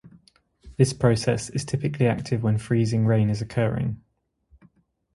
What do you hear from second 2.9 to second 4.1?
rain is occurring.